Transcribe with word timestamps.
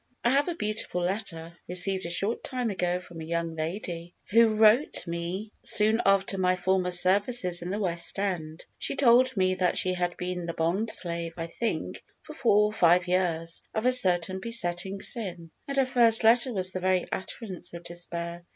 I 0.23 0.31
have 0.31 0.47
a 0.47 0.55
beautiful 0.55 1.01
letter, 1.03 1.55
received 1.67 2.07
a 2.07 2.09
short 2.09 2.43
time 2.43 2.71
ago 2.71 2.99
from 2.99 3.21
a 3.21 3.23
young 3.23 3.55
lady, 3.55 4.15
who 4.31 4.55
wrote 4.57 5.05
me 5.05 5.51
soon 5.61 6.01
after 6.03 6.39
my 6.39 6.55
former 6.55 6.89
services 6.89 7.61
in 7.61 7.69
the 7.69 7.77
West 7.77 8.17
End. 8.17 8.65
She 8.79 8.95
told 8.95 9.37
me 9.37 9.53
that 9.53 9.77
she 9.77 9.93
had 9.93 10.17
been 10.17 10.45
the 10.47 10.55
bondslave, 10.55 11.33
I 11.37 11.45
think, 11.45 12.03
for 12.23 12.33
four 12.33 12.63
or 12.65 12.73
five 12.73 13.07
years, 13.07 13.61
of 13.75 13.85
a 13.85 13.91
certain 13.91 14.39
besetting 14.39 15.03
sin, 15.03 15.51
and 15.67 15.77
her 15.77 15.85
first 15.85 16.23
letter 16.23 16.51
was 16.51 16.71
the 16.71 16.79
very 16.79 17.05
utterance 17.11 17.71
of 17.73 17.83
despair. 17.83 18.43